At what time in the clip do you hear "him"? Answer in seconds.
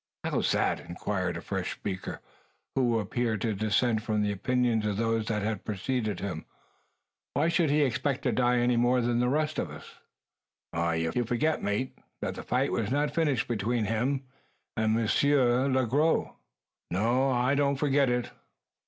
6.19-6.45, 13.85-14.23